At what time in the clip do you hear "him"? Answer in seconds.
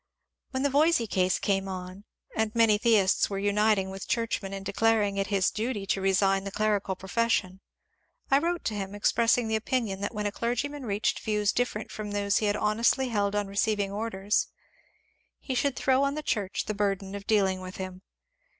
8.73-8.95, 17.77-18.01